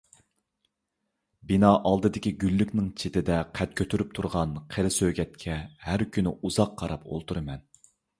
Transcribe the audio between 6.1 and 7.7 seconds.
كۈنى ئۇزاق قاراپ ئولتۇرىمەن.